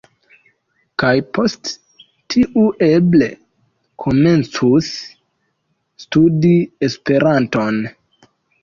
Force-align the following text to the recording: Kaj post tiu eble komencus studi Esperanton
Kaj 1.03 1.11
post 1.37 1.69
tiu 2.35 2.65
eble 2.87 3.29
komencus 4.07 4.91
studi 6.07 6.57
Esperanton 6.91 7.85